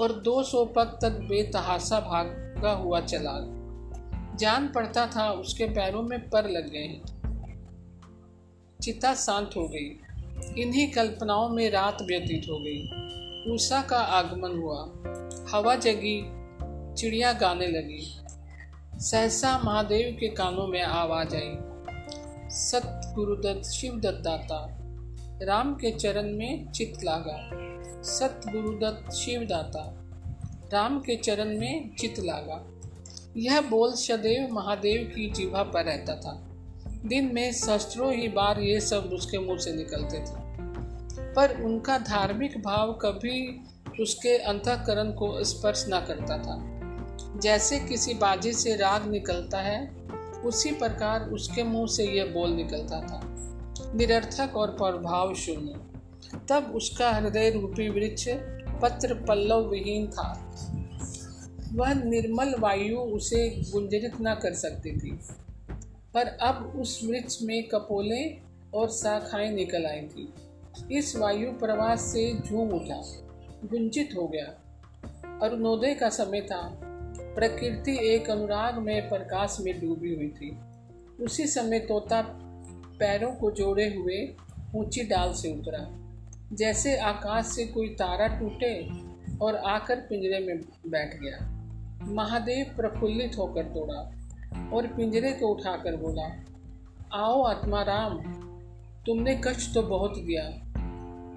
और 0.00 0.12
200 0.12 0.64
पग 0.64 0.98
तक 1.02 1.10
बेतहासा 1.10 2.00
भागा 2.00 2.72
हुआ 2.72 3.00
चला। 3.00 3.34
जान 4.36 4.68
पड़ता 4.68 5.06
था 5.06 5.30
उसके 5.32 5.64
पैरों 5.64 6.02
में 6.02 6.30
पर 6.30 6.48
लग 6.48 6.70
गए 6.70 7.00
चिता 8.82 9.14
शांत 9.14 9.50
हो 9.56 9.68
गई। 9.68 10.00
इन्हीं 10.62 10.92
कल्पनाओं 10.92 11.48
में 11.48 11.70
रात 11.70 11.98
व्यतीत 12.02 12.46
हो 12.50 12.58
गई। 12.58 12.88
उषा 13.52 13.82
का 13.82 13.98
आगमन 13.98 14.58
हुआ। 14.58 14.82
हवा 15.52 15.74
जगी, 15.74 16.22
चिड़िया 16.94 17.32
गाने 17.32 17.66
लगी। 17.66 18.19
सहसा 19.00 19.60
महादेव 19.64 20.16
के 20.20 20.28
कानों 20.28 20.66
में 20.66 20.82
आवाज़ 20.82 21.36
आई। 21.36 21.56
सत 22.50 23.12
गुरुदत्त 23.14 23.70
शिव 23.70 24.00
दाता 24.00 24.78
राम 25.42 25.74
के 25.74 25.90
चरण 25.90 26.36
में 26.36 26.72
चित 26.72 27.04
लागा। 27.04 27.50
सत 28.02 28.40
गुरुदत्त 28.48 29.12
शिव 29.12 29.40
दाता, 29.40 29.96
राम 30.72 31.00
के 31.00 31.16
चरण 31.16 31.58
में 31.58 31.96
चित 31.96 32.14
लागा। 32.18 32.66
यह 33.36 33.60
बोल 33.60 33.92
सदैव 33.92 34.54
महादेव 34.54 35.12
की 35.16 35.30
जीभा 35.30 35.62
पर 35.62 35.84
रहता 35.84 36.14
था। 36.14 36.48
दिन 36.86 37.30
में 37.34 37.52
सहस्त्रों 37.52 38.12
ही 38.12 38.28
बार 38.28 38.60
ये 38.60 38.80
सब 38.80 39.10
उसके 39.12 39.38
मुँह 39.38 39.58
से 39.58 39.72
निकलते 39.72 40.18
थे। 40.18 40.34
पर 41.34 41.64
उनका 41.64 41.98
धार्मिक 41.98 42.62
भाव 42.62 42.92
कभी 42.92 43.60
उसके 44.00 44.38
अंतकरण 44.38 45.12
को 45.12 45.44
स्पर्श 45.44 45.86
न 45.88 46.00
करता 46.00 46.38
था। 46.38 46.79
जैसे 47.40 47.80
किसी 47.80 48.14
बाजी 48.14 48.52
से 48.52 48.76
राग 48.76 49.10
निकलता 49.10 49.58
है, 49.58 49.90
उसी 50.44 50.70
प्रकार 50.70 51.30
उसके 51.30 51.62
मुँह 51.62 51.86
से 51.86 52.04
यह 52.04 52.24
बोल 52.24 52.50
निकलता 52.50 53.00
था। 53.00 53.20
निरर्थक 53.94 54.56
और 54.56 54.70
प्रभाव 54.70 55.34
शून्य। 55.34 55.80
तब 56.48 56.72
उसका 56.74 57.10
हृदय 57.10 57.50
रूपी 57.50 57.88
वृक्ष 57.88 58.28
पत्र 58.82 59.14
पल्लव 59.14 59.68
विहीन 59.68 60.06
था। 60.06 60.56
वह 61.72 61.94
निर्मल 61.94 62.54
वायु 62.58 62.98
उसे 62.98 63.70
गुंजरित 63.72 64.12
न 64.20 64.34
कर 64.34 64.54
सकती 64.54 64.96
थी। 64.96 65.18
पर 66.14 66.26
अब 66.26 66.78
उस 66.80 67.00
वृक्ष 67.04 67.38
में 67.42 67.68
कपोले 67.68 68.38
और 68.74 68.88
शाखाएँ 68.88 69.50
निकल 69.50 69.86
आई 69.86 70.00
थी। 70.00 70.32
इस 70.92 71.16
वायु 71.16 71.52
प्रवास 71.52 72.00
से 72.00 72.34
झूम 72.34 72.68
उठा, 72.68 73.02
गुंजित 73.64 74.10
हो 74.16 74.26
गया। 74.26 74.54
अरुणोदय 75.42 75.94
का 75.94 76.08
समय 76.08 76.40
था। 76.40 76.89
प्रकृति 77.34 77.96
एक 78.04 78.30
अनुराग 78.30 78.78
में 78.78 79.08
प्रकाश 79.08 79.56
में 79.60 79.80
डूबी 79.80 80.14
हुई 80.14 80.28
थी। 80.28 80.56
उसी 81.24 81.46
समय 81.46 81.78
तोता 81.78 82.20
पैरों 83.00 83.32
को 83.32 83.50
जोड़े 83.50 83.88
हुए 83.94 84.18
ऊँची 84.76 85.02
डाल 85.04 85.32
से 85.32 85.52
उतरा। 85.52 85.86
जैसे 86.52 86.96
आकाश 86.96 87.46
से 87.46 87.64
कोई 87.66 87.88
तारा 87.88 88.26
टूटे 88.38 88.74
और 89.42 89.56
आकर 89.56 90.00
पिंजरे 90.00 90.38
में 90.38 90.60
बैठ 90.86 91.14
गया। 91.20 91.38
महादेव 92.06 92.74
प्रफुल्लित 92.76 93.38
होकर 93.38 93.64
तोड़ा 93.64 94.00
और 94.72 94.86
पिंजरे 94.86 95.32
को 95.32 95.48
उठाकर 95.48 95.96
बोला, 95.96 96.26
आओ 97.14 97.42
आत्मा 97.42 97.82
राम, 97.82 98.18
तुमने 99.06 99.40
कष्ट 99.44 99.74
तो 99.74 99.82
बहुत 99.82 100.18
दिया, 100.18 100.44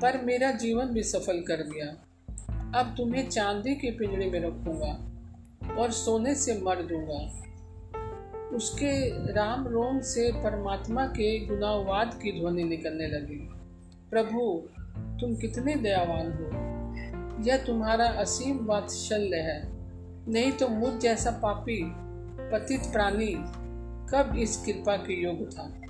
पर 0.01 0.21
मेरा 0.25 0.51
जीवन 0.51 0.85
भी 0.85 1.03
सफल 1.03 1.41
कर 1.41 1.63
दिया। 1.63 1.87
अब 2.79 2.93
तुम्हें 2.97 3.29
चांदी 3.29 3.75
के 3.75 3.91
पिंजरे 3.91 4.29
में 4.29 4.39
रखूँगा। 4.39 4.93
और 5.77 5.91
सोने 5.91 6.35
से 6.35 6.61
मर 6.61 6.75
दूँगा। 6.75 7.43
उसके 8.55 9.09
राम 9.33 9.67
रोम 9.67 9.99
से 9.99 10.31
परमात्मा 10.31 11.05
के 11.05 11.45
गुनावाद 11.45 12.13
की 12.13 12.41
ध्वनि 12.41 12.63
निकलने 12.63 13.07
लगी। 13.07 13.49
प्रभु, 14.09 14.69
तुम 15.21 15.35
कितने 15.35 15.75
दयावान 15.75 16.33
हो। 16.33 16.63
यह 17.43 17.57
तुम्हारा 17.57 18.05
असीम 18.05 18.65
वात्सल्य 18.65 19.37
है। 19.37 19.61
नहीं 20.31 20.51
तो 20.51 20.67
मुझ 20.67 20.93
जैसा 21.01 21.31
पापी, 21.31 21.83
पतित 22.51 22.81
प्राणी 22.81 23.35
कब 24.11 24.35
इस 24.39 24.65
कृपा 24.65 24.97
के 24.97 25.23
योग 25.23 25.51
था? 25.51 25.81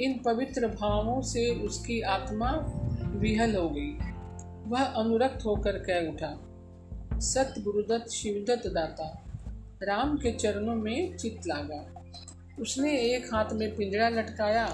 इन 0.00 0.22
पवित्र 0.24 0.68
भावों 0.68 1.22
से 1.22 1.50
उसकी 1.50 2.00
आत्मा 2.00 2.50
विहल 3.04 3.56
हो 3.56 3.70
गई। 3.70 3.98
वह 4.66 4.84
अनुरक्त 4.84 5.46
होकर 5.46 5.72
कह 5.72 6.12
उठा 6.12 6.47
सत 7.20 7.54
गुरुदत्त 7.58 8.10
शिवदत्त 8.10 8.66
दाता। 8.66 9.24
राम 9.82 10.16
के 10.16 10.32
चरणों 10.32 10.74
में 10.74 11.16
चित 11.16 11.40
लागा। 11.46 12.04
उसने 12.60 12.98
एक 12.98 13.34
हाथ 13.34 13.44
में 13.52 13.76
पिंजरा 13.76 14.08
लटकाया, 14.08 14.66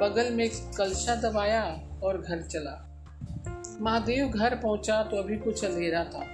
बगल 0.00 0.34
में 0.34 0.50
कलशा 0.78 1.14
दबाया 1.14 1.90
और 2.02 2.20
घर 2.20 2.42
चला। 2.42 2.90
महादेव 3.80 4.28
घर 4.28 4.54
पहुँचा 4.54 5.02
तो 5.02 5.16
अभी 5.16 5.36
कुछ 5.36 5.64
अंधेरा 5.64 6.04
था। 6.04 6.26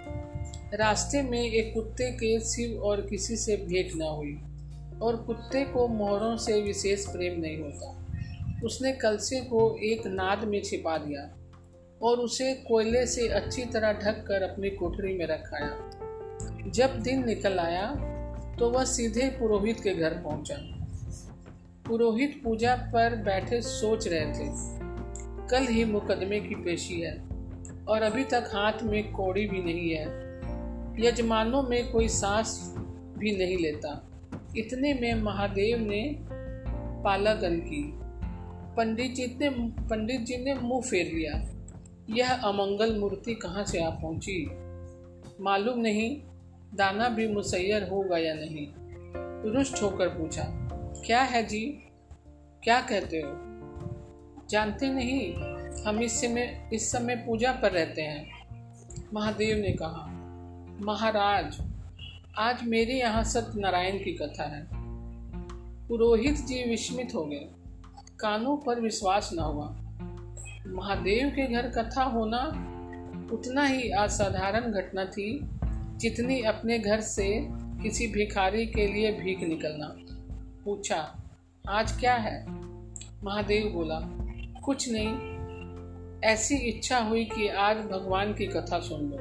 रास्ते 0.74 1.22
में 1.22 1.42
एक 1.42 1.74
कुत्ते 1.74 2.10
के 2.10 2.40
शिव 2.40 2.82
और 2.82 3.00
किसी 3.00 3.36
से 3.36 3.56
भेंट 3.56 3.96
न 3.96 4.02
हुई 4.02 4.40
और 5.02 5.16
कुत्ते 5.16 5.64
को 5.64 5.88
मोहरों 5.88 6.36
से 6.36 6.62
विशेष 6.62 7.06
प्रेम 7.06 7.40
नहीं 7.40 7.58
होता। 7.58 8.06
उसने 8.64 8.92
कलसे 8.92 9.40
को 9.40 9.76
एक 9.82 10.06
नाद 10.06 10.44
में 10.44 10.62
छिपा 10.62 10.98
दिया। 10.98 11.36
और 12.02 12.18
उसे 12.18 12.52
कोयले 12.68 13.06
से 13.06 13.28
अच्छी 13.28 13.64
तरह 13.64 13.92
ढक 13.94 14.24
कर 14.28 14.42
अपनी 14.42 14.70
कोठरी 14.70 15.12
में 15.18 15.26
रखाया। 15.26 16.70
जब 16.70 16.98
दिन 17.02 17.24
निकल 17.26 17.58
आया 17.58 17.86
तो 18.58 18.70
वह 18.70 18.84
सीधे 18.84 19.28
पुरोहित 19.30 19.80
के 19.80 19.94
घर 19.94 20.14
पहुँचा। 20.14 20.56
पुरोहित 21.86 22.40
पूजा 22.44 22.74
पर 22.92 23.16
बैठे 23.16 23.60
सोच 23.62 24.06
रहे 24.08 24.26
थे, 24.26 24.48
कल 25.50 25.66
ही 25.66 25.84
मुकदमे 25.84 26.40
की 26.40 26.54
पेशी 26.54 27.00
है, 27.00 27.12
और 27.88 28.02
अभी 28.02 28.24
तक 28.24 28.50
हाथ 28.54 28.82
में 28.82 29.12
कोड़ी 29.12 29.46
भी 29.46 29.62
नहीं 29.62 29.90
है। 29.90 30.04
यजमानों 30.98 31.62
में 31.62 31.90
कोई 31.92 32.08
सांस 32.08 32.58
भी 33.18 33.36
नहीं 33.36 33.56
लेता। 33.58 33.90
इतने 34.56 34.92
में 34.94 35.22
महादेव 35.22 35.78
ने 35.80 36.02
पालागन 37.04 37.56
की। 37.60 37.82
पंडित 38.76 39.14
जी 39.14 39.26
ने 39.40 39.50
पंडित 39.88 40.20
जी 40.20 40.36
ने 40.44 40.54
मुँह 40.54 40.82
फेर 40.82 41.06
लिया। 41.06 41.32
यह 42.10 42.32
अमंगल 42.32 42.98
मूर्ति 42.98 43.34
कहाँ 43.34 43.64
से 43.64 43.84
आ 43.84 43.90
पहुँची? 43.90 44.46
मालूम 45.40 45.78
नहीं, 45.78 46.22
दाना 46.74 47.08
भी 47.08 47.26
मुसैर 47.28 47.88
होगा 47.88 48.18
या 48.18 48.34
नहीं। 48.34 48.66
रुष्ट 49.52 49.82
होकर 49.82 50.08
पूछा, 50.08 50.44
क्या 51.06 51.22
है 51.22 51.42
जी? 51.46 51.66
क्या 52.62 52.80
कहते 52.80 53.16
हो? 53.16 53.36
जानते 54.50 54.88
नहीं, 54.88 55.34
हम 55.84 56.02
इस 56.02 56.20
समय 56.20 56.70
इस 56.72 56.92
समय 56.92 57.16
पूजा 57.16 57.52
पर 57.52 57.70
रहते 57.72 58.02
हैं, 58.02 58.26
महादेव 59.14 59.56
ने 59.56 59.72
कहा। 59.72 60.06
महाराज, 60.80 61.58
आज 62.38 62.62
मेरे 62.62 62.94
यहाँ 62.94 63.24
सत्यनारायण 63.24 63.98
की 63.98 64.12
कथा 64.12 64.44
है। 64.44 64.66
पुरोहित 65.88 66.36
जी 66.36 66.70
विस्मित 66.70 67.14
हो 67.14 67.24
गए। 67.24 67.48
कानों 68.20 68.56
पर 68.56 68.80
विश्वास 68.80 69.30
न 69.34 69.38
हुआ। 69.38 69.76
महादेव 70.70 71.28
के 71.28 71.46
घर 71.46 71.68
कथा 71.68 72.02
होना 72.02 72.66
उतना 73.32 73.64
ही 73.64 73.90
असाधारण 73.90 74.72
घटना 74.72 75.04
थी, 75.04 75.40
जितनी 75.96 76.42
अपने 76.42 76.78
घर 76.78 77.00
से 77.00 77.48
किसी 77.50 78.06
भिखारी 78.06 78.66
के 78.66 78.86
लिए 78.86 79.12
भीख 79.12 79.40
निकलना। 79.40 79.96
पूछा, 80.64 81.22
आज 81.68 82.00
क्या 82.00 82.14
है? 82.14 82.46
महादेव 83.24 83.72
बोला, 83.72 84.00
कुछ 84.60 84.88
नहीं, 84.92 85.30
ऐसी 86.24 86.56
इच्छा 86.56 86.98
हुई 86.98 87.24
कि 87.24 87.48
आज 87.48 87.76
भगवान 87.76 88.34
की 88.34 88.46
कथा 88.46 88.80
सुन 88.80 89.00
लो। 89.00 89.16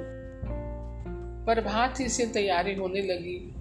प्रभात 1.46 2.00
ही 2.00 2.10
से 2.10 2.26
तैयारी 2.26 2.76
होने 2.76 3.02
लगी। 3.02 3.56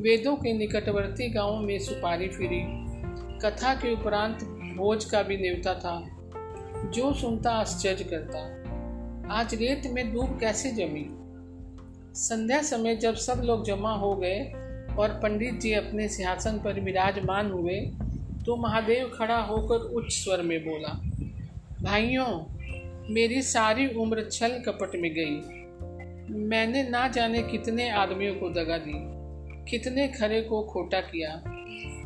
वेदों 0.00 0.36
के 0.36 0.52
निकटवर्ती 0.52 1.28
गाँवों 1.28 1.60
में 1.60 1.78
सुपारी 1.78 2.28
फिरी। 2.28 2.62
कथा 3.38 3.74
के 3.74 3.92
उपरांत 3.92 4.36
भोज 4.76 5.04
का 5.04 5.22
भी 5.22 5.36
नेवता 5.36 5.74
था। 5.74 6.13
जो 6.84 7.12
सुनता 7.14 7.50
आश्चर्य 7.50 8.04
करता। 8.04 8.38
आज 9.32 9.54
रेत 9.54 9.82
में 9.86 10.12
धूप 10.12 10.38
कैसे 10.40 10.70
जमी? 10.70 11.04
संध्या 12.14 12.60
समय 12.62 12.96
जब 12.96 13.14
सब 13.14 13.40
लोग 13.44 13.64
जमा 13.64 13.92
हो 13.92 14.14
गए 14.14 14.40
और 14.98 15.18
पंडित 15.22 15.60
जी 15.60 15.72
अपने 15.72 16.08
सिंहासन 16.08 16.58
पर 16.58 16.80
विराजमान 16.80 17.50
हुए 17.50 17.80
तो 18.46 18.56
महादेव 18.56 19.10
खड़ा 19.14 19.38
होकर 19.38 19.74
उच्च 19.74 20.12
स्वर 20.12 20.42
में 20.42 20.58
बोला, 20.60 20.88
भाइयों, 21.82 22.26
मेरी 23.14 23.42
सारी 23.42 23.86
उम्र 23.94 24.28
छल 24.32 24.58
कपट 24.66 24.96
में 24.96 25.10
गई। 25.14 26.36
मैंने 26.48 26.82
ना 26.82 27.06
जाने 27.08 27.42
कितने 27.42 27.90
आदमियों 27.90 28.34
को 28.34 28.50
दगा 28.50 28.78
दी, 28.78 28.92
कितने 29.70 30.08
खरे 30.08 30.40
को 30.42 30.62
खोटा 30.62 31.00
किया, 31.00 31.42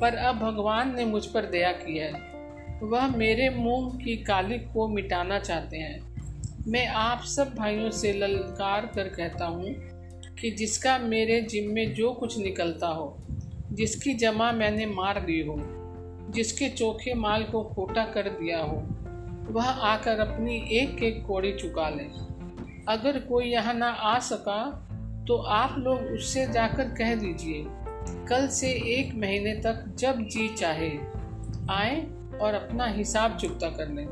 पर 0.01 0.15
अब 0.15 0.39
भगवान 0.39 0.97
ने 0.97 1.05
मुझ 1.05 1.25
पर 1.27 1.47
दया 1.47 1.73
की 1.73 1.99
है। 1.99 2.28
वह 2.83 3.17
मेरे 3.17 3.49
मुँह 3.51 3.97
की 3.99 4.17
कालिक 4.17 4.67
को 4.73 4.87
मिटाना 4.89 5.39
चाहते 5.39 5.77
हैं। 5.77 6.63
मैं 6.67 6.87
आप 6.87 7.23
सब 7.25 7.55
भाइयों 7.55 7.91
से 7.91 8.13
ललकार 8.13 8.87
कर 8.87 9.09
कहता 9.09 9.45
हूँ 9.45 9.75
कि 10.35 10.51
जिसका 10.51 10.99
मेरे 10.99 11.41
जिम्मे 11.41 11.87
जो 11.87 12.13
कुछ 12.13 12.39
निकलता 12.39 12.87
हो, 12.87 13.17
जिसकी 13.73 14.15
जमा 14.15 14.51
मैंने 14.53 14.87
मार 14.87 15.21
दी 15.21 15.41
हो, 15.41 15.57
जिसके 16.31 16.69
चोखे 16.69 17.15
माल 17.15 17.45
को 17.45 17.63
खोटा 17.65 18.05
कर 18.05 18.29
दिया 18.31 18.59
हो, 18.59 18.77
वह 19.51 19.65
आकर 19.65 20.21
अपनी 20.21 20.57
एक 20.73 21.03
एक 21.03 21.25
कोड़ी 21.27 21.53
चुका 21.53 21.89
ले। 21.89 22.05
अगर 22.89 23.19
कोई 23.21 23.45
यहाँ 23.45 23.75
ना 23.75 23.89
आ 23.89 24.19
सका 24.19 24.61
तो 25.29 25.37
आप 25.37 25.75
लोग 25.79 26.13
उससे 26.13 26.47
जाकर 26.47 26.89
कह 26.89 27.15
दीजिए, 27.15 27.65
कल 28.29 28.47
से 28.49 28.71
एक 28.93 29.15
महीने 29.15 29.55
तक 29.55 29.85
जब 29.99 30.21
जी 30.25 30.49
चाहे, 30.49 30.91
आए 31.71 31.97
और 32.41 32.55
अपना 32.55 32.87
हिसाब 32.87 33.37
चुकता 33.37 33.69
कर 33.69 33.89
लें। 33.89 34.07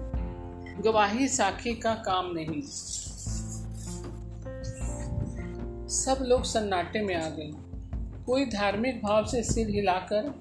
गवाही 0.85 1.29
साखी 1.29 1.75
का 1.75 1.95
काम 2.07 2.31
नहीं। 2.33 2.63
सब 5.89 6.23
लोग 6.23 6.45
सन्नाटे 6.45 7.01
में 7.01 7.15
आ 7.15 7.29
गए। 7.29 7.51
कोई 8.27 8.45
धार्मिक 8.47 9.03
भाव 9.03 9.27
से 9.27 9.43
सिर 9.43 9.69
हिलाकर, 9.69 10.33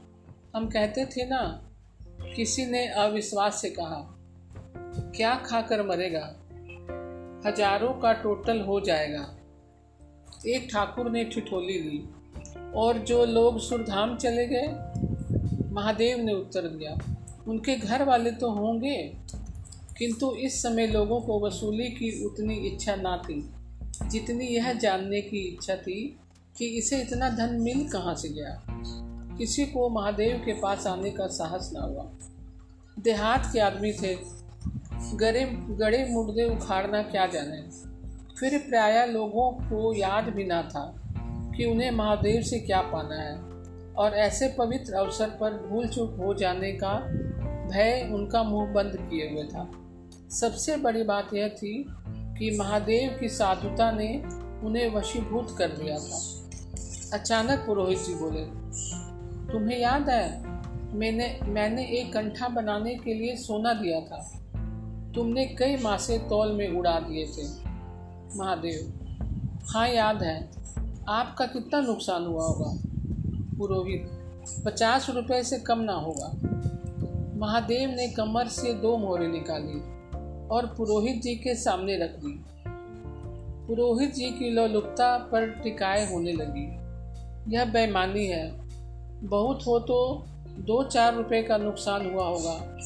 हम 0.56 0.68
कहते 0.68 1.06
थे 1.06 1.25
ना, 1.25 1.42
किसी 2.36 2.65
ने 2.65 2.88
अविश्वास 2.88 3.62
से 3.62 3.70
कहा, 3.70 4.01
क्या 5.15 5.36
खाकर 5.36 5.86
मरेगा? 5.88 6.25
हज़ारों 7.46 7.94
का 7.94 8.13
टोटल 8.13 8.62
हो 8.62 8.80
जाएगा। 8.80 9.25
एक 10.48 10.68
ठाकुर 10.72 11.10
ने 11.12 11.24
ठिठोली 11.24 11.80
ली 11.80 12.04
और 12.75 12.98
जो 12.98 13.25
लोग 13.25 13.60
सुरधाम 13.60 14.15
चले 14.18 14.46
गए, 14.48 14.68
महादेव 15.72 16.18
ने 16.18 16.34
उत्तर 16.34 16.68
दिया 16.68 16.96
उनके 17.48 17.75
घर 17.75 18.04
वाले 18.04 18.32
तो 18.32 18.52
होंगे, 18.52 19.18
किंतु 19.98 20.36
इस 20.36 20.64
समय 20.64 20.88
लोगों 20.88 21.22
को 21.22 21.48
वसूली 21.48 21.90
की 21.90 22.25
उतनी 22.25 22.55
इच्छा 22.55 22.96
ना 22.96 23.18
थी। 23.18 23.51
जितनी 24.10 24.46
यह 24.46 24.74
जानने 24.74 25.22
की 25.22 25.38
इच्छा 25.38 25.75
थी 25.75 26.20
कि 26.58 26.66
इसे 26.66 27.01
इतना 27.01 27.29
धन 27.29 27.55
मिल 27.55 27.90
कहाँ 27.90 28.16
से 28.16 28.29
गया। 28.29 28.64
किसी 29.38 29.66
को 29.66 29.90
महादेव 29.90 30.38
के 30.38 30.53
पास 30.53 30.88
आने 30.88 31.12
का 31.12 31.27
साहस 31.27 31.72
ना 31.74 31.81
हुआ। 31.81 32.12
देहात 33.00 33.50
के 33.53 33.60
आदमी 33.60 33.92
थे। 33.92 34.18
गरे, 35.14 35.46
गड़े 35.53 36.05
मुर्दे 36.10 36.55
उखाड़ना 36.55 37.01
क्या 37.01 37.27
जाने। 37.27 37.62
फिर 38.40 38.60
प्राय 38.60 39.08
लोगों 39.08 39.51
को 39.51 39.94
याद 39.94 40.24
भी 40.24 40.44
ना 40.44 40.62
था 40.62 41.01
कि 41.58 41.66
उन्हें 41.66 41.92
महादेव 41.92 42.42
से 42.42 42.60
क्या 42.60 42.81
पाना 42.81 43.16
है। 43.16 43.55
और 43.94 44.14
ऐसे 44.14 44.55
पवित्र 44.58 44.94
अवसर 44.94 45.29
पर 45.29 45.68
भूल 45.68 45.88
चूक 45.88 46.16
हो 46.20 46.34
जाने 46.34 46.72
का 46.72 46.94
भय 47.68 48.10
उनका 48.14 48.44
मुँह 48.44 48.74
बंद 48.74 48.98
किए 49.01 49.30
हुए 49.30 49.44
था। 49.44 49.72
सबसे 50.30 50.78
बड़ी 50.78 51.04
बात 51.04 51.34
यह 51.34 51.48
थी 51.48 51.86
कि 52.10 52.58
महादेव 52.60 53.18
की 53.20 53.30
साधुता 53.30 53.92
ने 53.92 54.24
उन्हें 54.64 54.96
वशीभूत 54.96 55.56
कर 55.58 55.68
दिया 55.68 55.98
था। 55.98 56.20
अचानक 57.18 57.60
पुरोहित 57.60 58.00
जी 58.00 58.14
बोले, 58.14 58.46
तुम्हें 59.54 59.80
याद 59.80 60.10
है, 60.10 60.48
मैंने 60.96 61.40
मैंने 61.44 61.86
एक 61.86 62.14
कंठा 62.14 62.48
बनाने 62.48 62.96
के 62.96 63.14
लिए 63.14 63.36
सोना 63.36 63.74
दिया 63.74 64.00
था। 64.00 64.32
तुमने 65.16 65.46
कई 65.46 65.78
मासे 65.78 66.18
तौल 66.18 66.51
में 66.51 66.68
उड़ा 66.70 67.00
दिए 67.00 67.25
थे। 67.25 67.48
महादेव 68.38 68.94
हाँ 69.64 69.88
याद 69.90 70.24
है, 70.24 70.50
आपका 71.10 71.46
कितना 71.46 71.80
नुकसान 71.82 72.25
हुआ 72.25 72.44
होगा। 72.44 72.82
पुरोहित, 73.58 74.10
पचास 74.66 75.10
रुपये 75.10 75.44
से 75.44 75.60
कम 75.60 75.80
ना 75.80 75.94
होगा। 75.94 76.54
महादेव 77.36 77.90
ने 77.90 78.08
कमर 78.08 78.48
से 78.48 78.74
दो 78.74 78.98
मोहरें 78.98 79.28
निकाली 79.28 79.80
और 80.48 80.66
पुरोहित 80.78 81.22
जी 81.22 81.36
के 81.36 81.56
सामने 81.56 81.98
रख 81.98 82.10
दी। 82.10 82.46
पुरोहित 83.68 84.14
जी 84.14 84.30
की 84.30 84.50
लोलुपता 84.50 85.18
पर 85.18 85.48
टिकाए 85.48 86.14
होने 86.14 86.32
लगी। 86.32 86.86
यह 87.56 87.66
बेईमानी 87.66 88.28
है। 88.28 88.66
बहुत 89.28 89.60
हो 89.68 89.80
तो 89.80 90.26
दो 90.50 90.84
चार 90.84 91.16
रुपए 91.16 91.44
का 91.44 91.58
नुकसान 91.58 92.14
हुआ 92.14 92.28
होगा। 92.28 92.78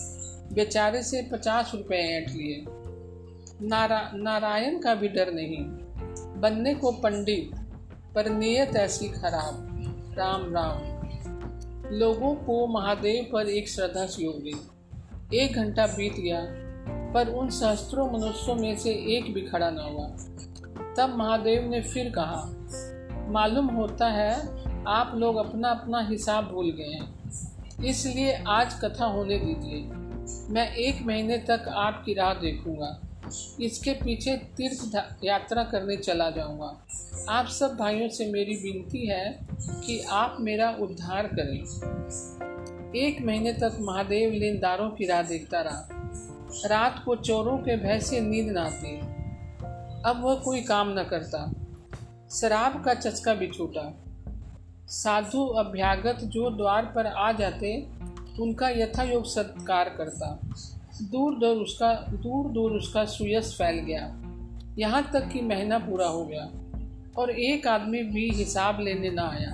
बेचारे 0.53 1.03
से 1.03 1.29
पचास 1.31 1.71
रुपए 1.75 1.95
ऐंठ 1.95 2.29
लिए। 2.29 2.65
नारा, 3.61 4.11
नारायण 4.13 4.79
का 4.79 4.95
भी 4.95 5.07
डर 5.07 5.33
नहीं। 5.33 5.57
बनने 6.41 6.73
को 6.75 6.91
पंडित, 6.91 7.51
पर 8.15 8.29
नीयत 8.29 8.75
ऐसी 8.75 9.07
खराब। 9.07 9.69
राम 10.17 10.41
राम। 10.53 10.88
लोगों 11.91 12.35
को 12.35 12.67
महादेव 12.67 13.29
पर 13.33 13.49
एक 13.49 13.69
श्रद्धा 13.69 14.05
सी 14.05 14.25
हो 14.25 14.33
गई। 14.33 15.37
एक 15.37 15.55
घंटा 15.55 15.87
बीत 15.87 16.13
गया, 16.13 16.41
पर 17.13 17.27
उन 17.27 17.49
सहस्त्रों 17.49 18.11
मनुष्यों 18.11 18.55
में 18.55 18.77
से 18.77 18.91
एक 18.91 19.33
भी 19.33 19.41
खड़ा 19.41 19.69
न 19.69 19.77
हुआ। 19.77 20.07
तब 20.97 21.15
महादेव 21.17 21.69
ने 21.69 21.81
फिर 21.81 22.13
कहा, 22.17 22.45
मालूम 23.29 23.65
होता 23.65 24.07
है, 24.07 24.59
आप 24.87 25.11
लोग 25.15 25.35
अपना 25.35 25.69
अपना 25.69 26.07
हिसाब 26.09 26.45
भूल 26.45 26.71
गए 26.71 26.83
हैं। 26.83 27.19
इसलिए 27.85 28.43
आज 28.47 28.73
कथा 28.73 29.05
होने 29.05 29.39
दीजिए। 29.39 29.81
मैं 30.53 30.75
एक 30.75 31.01
महीने 31.01 31.37
तक 31.37 31.65
आपकी 31.69 32.13
राह 32.13 32.33
देखूँगा। 32.33 33.01
इसके 33.61 33.93
पीछे 33.93 34.37
तीर्थ 34.37 35.07
यात्रा 35.23 35.63
करने 35.63 35.97
चला 35.97 36.29
जाऊँगा। 36.29 36.85
आप 37.29 37.47
सब 37.47 37.77
भाइयों 37.77 38.09
से 38.09 38.31
मेरी 38.31 38.55
विनती 38.55 39.07
है 39.07 39.39
कि 39.61 39.99
आप 39.99 40.37
मेरा 40.39 40.77
उद्धार 40.79 41.29
करें। 41.33 41.59
एक 42.95 43.21
महीने 43.21 43.53
तक 43.53 43.77
महादेव 43.79 44.31
लेनदारों 44.31 44.89
की 44.89 45.05
राह 45.05 45.21
देखता 45.21 45.61
रहा। 45.61 45.87
रात 46.65 47.03
को 47.05 47.15
चोरों 47.15 47.57
के 47.57 47.77
भय 47.77 47.99
से 47.99 48.19
नींद 48.19 48.49
न 48.49 48.57
आती। 48.57 48.99
अब 50.05 50.21
वह 50.23 50.35
कोई 50.35 50.61
काम 50.61 50.99
न 50.99 51.03
करता। 51.03 51.53
शराब 52.31 52.83
का 52.83 52.93
चस्का 52.93 53.33
भी 53.33 53.47
छूटा। 53.47 53.95
साधु 54.87 55.45
अभ्यागत 55.45 56.17
जो 56.23 56.49
द्वार 56.49 56.85
पर 56.85 57.05
आ 57.05 57.31
जाते, 57.31 57.87
उनका 58.39 58.69
यथायोग 58.69 59.25
सत्कार 59.25 59.89
करता। 59.89 60.39
दूर 61.01 61.39
दूर 61.39 61.57
उसका, 61.57 61.93
दूर 61.93 62.51
दूर 62.51 62.71
उसका 62.71 63.05
सुयस 63.05 63.53
फैल 63.53 63.75
गया। 63.75 64.21
यहाँ 64.77 65.09
तक 65.13 65.29
कि 65.29 65.41
महीना 65.41 65.79
पूरा 65.79 66.07
हो 66.07 66.25
गया 66.25 66.51
और 67.21 67.29
एक 67.29 67.67
आदमी 67.67 68.03
भी 68.03 68.29
हिसाब 68.29 68.79
लेने 68.79 69.09
ना 69.09 69.23
आया। 69.23 69.51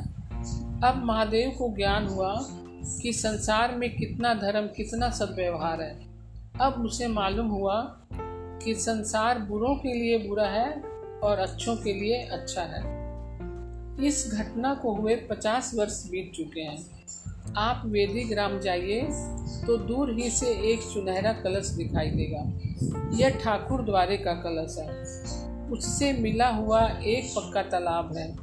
अब 0.90 1.02
महादेव 1.06 1.50
को 1.50 1.76
ज्ञान 1.76 2.08
हुआ 2.08 2.36
कि 3.02 3.14
संसार 3.14 3.76
में 3.76 3.96
कितना 3.96 4.34
धर्म, 4.34 4.68
कितना 4.68 5.10
सदव्यवहार 5.10 5.82
है। 5.82 6.00
अब 6.62 6.74
उसे 6.74 7.08
मालूम 7.08 7.48
हुआ 7.48 7.82
कि 8.66 8.76
संसार 8.76 9.40
बुरों 9.40 9.76
के 9.76 9.94
लिए 9.94 10.28
बुरा 10.28 10.48
है 10.48 10.82
और 11.24 11.38
अच्छों 11.38 11.76
के 11.76 11.94
लिए 11.94 12.24
अच्छा 12.24 12.62
है। 12.62 12.96
इस 14.08 14.32
घटना 14.34 14.74
को 14.74 14.94
हुए 14.94 15.16
पचास 15.16 15.72
वर्ष 15.76 16.10
बीत 16.12 16.32
चुके 16.36 16.62
हैं। 16.62 16.95
आप 17.58 17.84
वेदी 17.86 18.24
ग्राम 18.24 18.60
जाइए 18.60 19.02
तो 19.68 19.78
दूर 19.78 20.14
ही 20.14 20.30
से 20.30 20.48
एक 20.48 20.82
सुनहरा 20.82 21.34
कलश 21.34 21.68
दिखाई 21.68 22.10
देगा। 22.10 22.52
यह 23.18 23.30
ठाकुर 23.30 23.82
द्वारे 23.82 24.18
का 24.18 24.34
कलश 24.34 24.78
है। 24.78 25.04
उससे 25.72 26.14
मिला 26.14 26.48
हुआ 26.48 26.88
एक 26.88 27.34
पक्का 27.36 27.62
तालाब 27.62 28.18
है, 28.18 28.36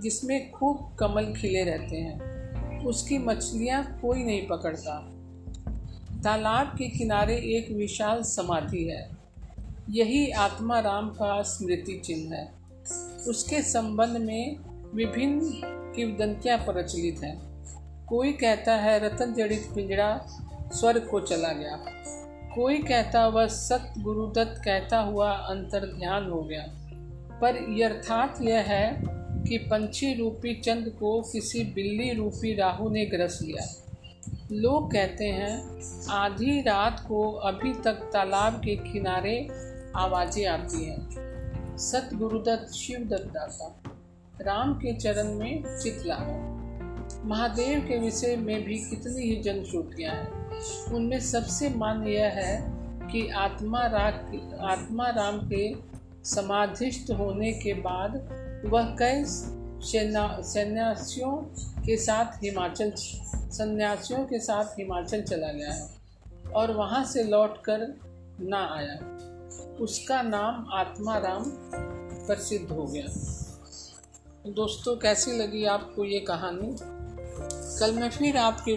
जिसमें 0.00 0.50
खूब 0.50 0.96
कमल 0.98 1.34
खिले 1.40 1.64
रहते 1.64 1.96
हैं। 1.96 2.32
उसकी 2.84 3.18
मछलियाँ 3.18 3.98
कोई 4.00 4.24
नहीं 4.24 4.46
पकड़ता। 4.46 5.12
तालाब 6.24 6.66
के 6.66 6.88
किनारे 6.88 7.36
एक 7.36 7.76
विशाल 7.76 8.22
समाधि 8.22 8.84
है। 8.84 9.10
यही 9.90 10.30
आत्मा 10.30 10.80
राम 10.80 11.08
का 11.08 11.42
स्मृति 11.42 12.02
चिन्ह 12.04 12.34
है। 12.34 12.52
उसके 13.28 13.62
संबंध 13.62 14.16
में 14.16 14.56
विभिन्न 14.94 15.40
किवदंतियाँ 15.96 16.58
प्रचलित 16.58 17.20
हैं। 17.24 17.51
कोई 18.12 18.32
कहता 18.32 18.74
है 18.74 18.98
रतन 18.98 19.34
जड़ित 19.34 19.68
पिंजड़ा 19.74 20.26
स्वर्ग 20.72 21.08
को 21.10 21.20
चला 21.20 21.52
गया। 21.52 21.84
कोई 22.54 22.78
कहता 22.78 23.28
वह 23.28 23.46
सत 23.46 23.94
गुरुदत्त 23.98 24.62
कहता 24.64 24.98
हुआ 24.98 25.32
अंतर 25.32 25.86
ध्यान 25.98 26.30
हो 26.30 26.42
गया। 26.42 26.64
पर 27.40 27.66
यथार्थ 27.70 28.42
यह 28.42 28.60
है 28.60 29.02
कि 29.48 29.58
पंछी 29.58 30.14
रूपी 30.14 30.54
चंद 30.54 30.88
को 30.88 31.22
किसी 31.22 31.64
बिल्ली 31.64 32.12
रूपी 32.12 32.54
राहु 32.54 32.90
ने 32.90 33.06
ग्रस 33.06 33.38
लिया। 33.42 33.92
लोग 34.52 34.92
कहते 34.92 35.24
हैं, 35.24 35.82
आधी 36.10 36.60
रात 36.60 37.04
को 37.08 37.32
अभी 37.32 37.72
तक 37.72 37.92
तालाब 37.92 38.54
के 38.54 38.76
किनारे 38.76 39.48
आवाज़ें 39.96 40.46
आती 40.46 40.84
हैं। 40.84 41.08
सत 41.78 42.10
गुरुदत्त 42.14 42.72
शिव 42.72 42.98
दत्ता 42.98 43.80
राम 44.40 44.74
के 44.74 44.94
चरण 44.94 45.34
में 45.34 45.78
चितला 45.78 46.14
है 46.14 46.51
महादेव 47.24 47.80
के 47.80 47.98
विषय 47.98 48.36
में 48.36 48.64
भी 48.64 48.78
कितनी 48.78 49.22
ही 49.22 49.42
जन 49.42 49.64
श्रुतियाँ 49.64 50.14
हैं। 50.14 50.92
उनमें 50.94 51.20
सबसे 51.20 51.68
मान 51.70 52.08
यह 52.08 52.24
है 52.24 52.72
कि 53.12 53.28
आत्मा 53.28 53.86
राग 53.86 54.14
आत्मा 54.60 55.08
राम 55.08 55.38
के 55.52 55.74
समाधिष्ट 56.24 57.10
होने 57.10 57.52
के 57.52 57.74
बाद 57.74 58.10
वह 58.64 58.84
कई 58.84 59.24
सन्यासियों 60.44 61.36
के 61.82 61.96
साथ 61.96 62.44
हिमाचल 62.44 62.92
सन्यासियों 63.50 64.24
के 64.24 64.38
साथ 64.38 64.64
हिमाचल 64.64 65.22
चला 65.22 65.52
गया 65.52 65.72
है 65.72 65.88
और 66.54 66.72
वहाँ 66.72 67.04
से 67.04 67.24
लौटकर 67.24 68.00
ना 68.40 68.76
आया। 68.76 69.18
उसका 69.80 70.22
नाम 70.22 70.66
आत्मा 70.72 71.18
राम 71.18 71.44
प्रसिद्ध 72.26 72.72
हो 72.72 72.84
गया। 72.84 73.06
दोस्तों, 74.46 74.96
कैसी 74.96 75.32
लगी 75.32 75.64
आपको 75.64 76.04
ये 76.04 76.20
कहानी? 76.20 77.01
कल 77.40 77.94
मैं 77.94 78.10
फिर 78.10 78.36
आपके 78.36 78.70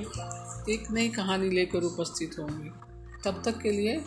एक 0.74 0.92
नई 0.92 1.10
कहानी 1.10 1.50
लेकर 1.50 1.84
उपस्थित 1.84 2.36
होंगी। 2.40 2.70
तब 3.26 3.42
तक 3.46 3.62
के 3.62 3.72
लिए 3.72 4.06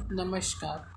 नमस्कार। 0.00 0.91